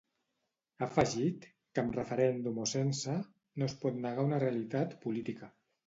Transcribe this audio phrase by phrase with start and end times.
[0.79, 3.21] Ha afegit que amb referèndum o sense,
[3.61, 5.57] no es pot negar una realitat política.